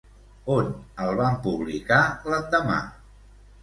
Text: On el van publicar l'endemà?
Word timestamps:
On 0.53 0.71
el 1.05 1.13
van 1.21 1.39
publicar 1.45 2.03
l'endemà? 2.33 2.85